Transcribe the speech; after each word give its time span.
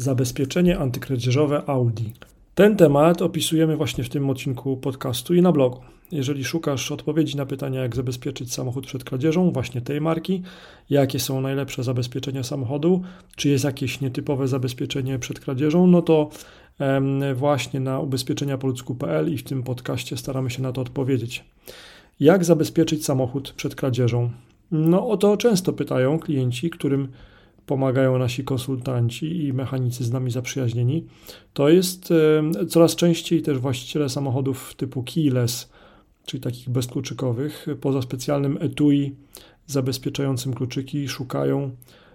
Zabezpieczenie 0.00 0.78
antykradzieżowe 0.78 1.62
Audi. 1.66 2.12
Ten 2.54 2.76
temat 2.76 3.22
opisujemy 3.22 3.76
właśnie 3.76 4.04
w 4.04 4.08
tym 4.08 4.30
odcinku 4.30 4.76
podcastu 4.76 5.34
i 5.34 5.42
na 5.42 5.52
blogu. 5.52 5.80
Jeżeli 6.12 6.44
szukasz 6.44 6.92
odpowiedzi 6.92 7.36
na 7.36 7.46
pytania, 7.46 7.82
jak 7.82 7.96
zabezpieczyć 7.96 8.52
samochód 8.54 8.86
przed 8.86 9.04
kradzieżą, 9.04 9.50
właśnie 9.50 9.80
tej 9.80 10.00
marki, 10.00 10.42
jakie 10.90 11.18
są 11.18 11.40
najlepsze 11.40 11.82
zabezpieczenia 11.82 12.42
samochodu, 12.42 13.02
czy 13.36 13.48
jest 13.48 13.64
jakieś 13.64 14.00
nietypowe 14.00 14.48
zabezpieczenie 14.48 15.18
przed 15.18 15.40
kradzieżą, 15.40 15.86
no 15.86 16.02
to 16.02 16.30
właśnie 17.34 17.80
na 17.80 18.00
ubezpieczeniapoludzku.pl 18.00 19.32
i 19.32 19.38
w 19.38 19.42
tym 19.42 19.62
podcaście 19.62 20.16
staramy 20.16 20.50
się 20.50 20.62
na 20.62 20.72
to 20.72 20.80
odpowiedzieć. 20.80 21.44
Jak 22.20 22.44
zabezpieczyć 22.44 23.04
samochód 23.04 23.52
przed 23.56 23.74
kradzieżą? 23.74 24.30
No 24.70 25.08
o 25.08 25.16
to 25.16 25.36
często 25.36 25.72
pytają 25.72 26.18
klienci, 26.18 26.70
którym 26.70 27.08
pomagają 27.70 28.18
nasi 28.18 28.44
konsultanci 28.44 29.44
i 29.44 29.52
mechanicy 29.52 30.04
z 30.04 30.12
nami 30.12 30.30
zaprzyjaźnieni. 30.30 31.06
To 31.52 31.68
jest 31.68 32.12
coraz 32.68 32.96
częściej 32.96 33.42
też 33.42 33.58
właściciele 33.58 34.08
samochodów 34.08 34.74
typu 34.74 35.02
keyless, 35.02 35.70
czyli 36.26 36.40
takich 36.40 36.70
bezkluczykowych, 36.70 37.66
poza 37.80 38.02
specjalnym 38.02 38.58
etui 38.60 39.16
zabezpieczającym 39.66 40.54
kluczyki, 40.54 41.08
szukają 41.08 41.70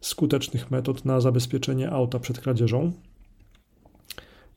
skutecznych 0.00 0.70
metod 0.70 1.04
na 1.04 1.20
zabezpieczenie 1.20 1.90
auta 1.90 2.18
przed 2.18 2.40
kradzieżą. 2.40 2.92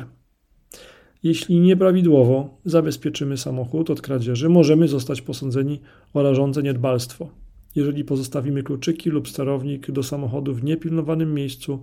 Jeśli 1.28 1.60
nieprawidłowo 1.60 2.50
zabezpieczymy 2.66 3.38
samochód 3.38 3.90
od 3.90 4.02
kradzieży, 4.02 4.50
możemy 4.50 4.88
zostać 4.88 5.22
posądzeni 5.22 5.80
o 6.14 6.24
rażące 6.24 6.64
niedbalstwo. 6.64 7.30
Jeżeli 7.76 8.04
pozostawimy 8.06 8.64
kluczyki 8.64 9.10
lub 9.10 9.30
sterownik 9.30 9.92
do 9.92 10.04
samochodu 10.04 10.54
w 10.54 10.64
niepilnowanym 10.64 11.34
miejscu 11.34 11.82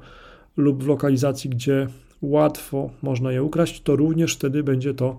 lub 0.56 0.84
w 0.84 0.86
lokalizacji, 0.86 1.50
gdzie 1.50 1.86
łatwo 2.22 2.90
można 3.02 3.32
je 3.32 3.42
ukraść, 3.42 3.82
to 3.82 3.96
również 3.96 4.34
wtedy 4.34 4.62
będzie 4.62 4.94
to 4.94 5.18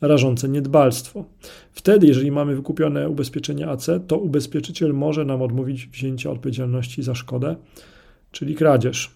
rażące 0.00 0.48
niedbalstwo. 0.48 1.24
Wtedy, 1.72 2.06
jeżeli 2.06 2.30
mamy 2.30 2.56
wykupione 2.56 3.08
ubezpieczenie 3.08 3.68
AC, 3.68 3.86
to 4.06 4.18
ubezpieczyciel 4.18 4.92
może 4.92 5.24
nam 5.24 5.42
odmówić 5.42 5.86
wzięcia 5.86 6.30
odpowiedzialności 6.30 7.02
za 7.02 7.14
szkodę, 7.14 7.56
czyli 8.30 8.54
kradzież 8.54 9.10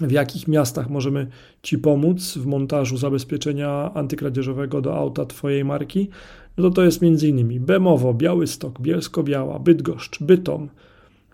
w 0.00 0.10
jakich 0.10 0.48
miastach 0.48 0.90
możemy 0.90 1.26
Ci 1.62 1.78
pomóc 1.78 2.38
w 2.38 2.46
montażu 2.46 2.96
zabezpieczenia 2.96 3.90
antykradzieżowego 3.94 4.80
do 4.80 4.96
auta 4.96 5.26
Twojej 5.26 5.64
marki, 5.64 6.08
no 6.56 6.64
to 6.64 6.70
to 6.70 6.82
jest 6.82 7.02
m.in. 7.02 7.64
Bemowo, 7.64 8.14
Białystok, 8.14 8.80
Bielsko-Biała, 8.80 9.58
Bydgoszcz, 9.58 10.22
Bytom, 10.22 10.68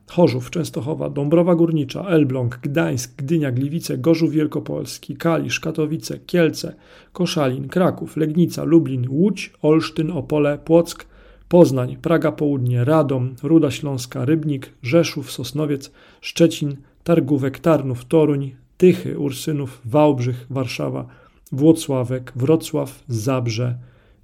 Chorzów, 0.07 0.51
Częstochowa, 0.51 1.11
Dąbrowa 1.11 1.55
Górnicza, 1.55 2.05
Elbląg, 2.05 2.59
Gdańsk, 2.63 3.13
Gdynia, 3.17 3.53
Gliwice, 3.53 3.99
Gorzów 3.99 4.31
Wielkopolski, 4.31 5.17
Kalisz, 5.17 5.61
Katowice, 5.61 6.19
Kielce, 6.19 6.75
Koszalin, 7.13 7.69
Kraków, 7.69 8.17
Legnica, 8.17 8.65
Lublin, 8.65 9.07
Łódź, 9.11 9.53
Olsztyn, 9.63 10.11
Opole, 10.11 10.59
Płock, 10.59 11.07
Poznań, 11.49 11.97
Praga 11.97 12.33
Południe, 12.33 12.85
Radom, 12.85 13.35
Ruda 13.43 13.71
Śląska, 13.71 14.25
Rybnik, 14.25 14.73
Rzeszów, 14.83 15.33
Sosnowiec, 15.33 15.93
Szczecin, 16.21 16.77
Targówek, 17.09 17.59
Tarnów, 17.59 18.05
Toruń, 18.05 18.55
Tychy, 18.77 19.19
Ursynów, 19.19 19.81
Wałbrzych, 19.85 20.47
Warszawa, 20.51 21.07
Włocławek, 21.53 22.33
Wrocław, 22.37 23.05
Zabrze, 23.09 23.79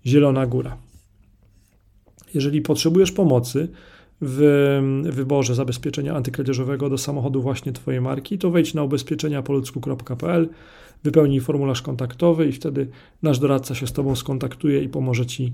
Zielona 0.07 0.47
Góra. 0.47 0.77
Jeżeli 2.35 2.63
potrzebujesz 2.63 3.13
pomocy 3.13 3.69
w 4.21 5.09
wyborze 5.11 5.55
zabezpieczenia 5.55 6.15
antykradzieżowego 6.15 6.91
do 6.91 6.99
samochodu 6.99 7.43
właśnie 7.43 7.73
Twojej 7.73 8.01
marki, 8.01 8.39
to 8.39 8.51
wejdź 8.51 8.75
na 8.75 8.83
ubezpieczeniapoludzku.pl, 8.83 10.49
wypełnij 11.05 11.41
formularz 11.41 11.83
kontaktowy 11.83 12.49
i 12.49 12.53
wtedy 12.53 12.89
nasz 13.23 13.39
doradca 13.39 13.75
się 13.75 13.87
z 13.87 13.93
Tobą 13.93 14.17
skontaktuje 14.17 14.83
i 14.83 14.89
pomoże 14.89 15.27
Ci 15.27 15.53